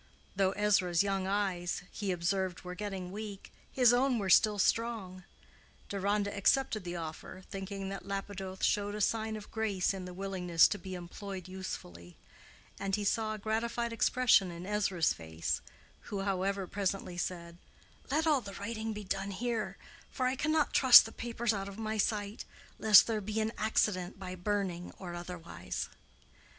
Though 0.35 0.53
Ezra's 0.53 1.03
young 1.03 1.27
eyes 1.27 1.83
he 1.91 2.11
observed 2.11 2.61
were 2.63 2.73
getting 2.73 3.11
weak, 3.11 3.53
his 3.71 3.93
own 3.93 4.17
were 4.17 4.31
still 4.31 4.57
strong. 4.57 5.25
Deronda 5.89 6.35
accepted 6.35 6.83
the 6.83 6.95
offer, 6.95 7.43
thinking 7.51 7.89
that 7.89 8.07
Lapidoth 8.07 8.63
showed 8.63 8.95
a 8.95 8.99
sign 9.01 9.35
of 9.35 9.51
grace 9.51 9.93
in 9.93 10.05
the 10.05 10.13
willingness 10.15 10.67
to 10.69 10.79
be 10.79 10.95
employed 10.95 11.47
usefully; 11.47 12.15
and 12.79 12.95
he 12.95 13.03
saw 13.03 13.35
a 13.35 13.37
gratified 13.37 13.93
expression 13.93 14.49
in 14.49 14.65
Ezra's 14.65 15.13
face, 15.13 15.61
who, 16.09 16.21
however, 16.21 16.65
presently 16.65 17.15
said, 17.15 17.59
"Let 18.09 18.25
all 18.25 18.41
the 18.41 18.53
writing 18.55 18.93
be 18.93 19.03
done 19.03 19.29
here; 19.29 19.77
for 20.09 20.25
I 20.25 20.35
cannot 20.35 20.73
trust 20.73 21.05
the 21.05 21.11
papers 21.11 21.53
out 21.53 21.69
of 21.69 21.77
my 21.77 21.99
sight, 21.99 22.43
lest 22.79 23.05
there 23.05 23.21
be 23.21 23.39
an 23.39 23.51
accident 23.55 24.17
by 24.17 24.33
burning 24.33 24.95
or 24.97 25.13
otherwise." 25.13 25.89